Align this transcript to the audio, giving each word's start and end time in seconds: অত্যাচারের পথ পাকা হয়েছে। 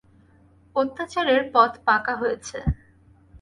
অত্যাচারের 0.75 1.41
পথ 1.53 1.71
পাকা 1.87 2.13
হয়েছে। 2.15 2.57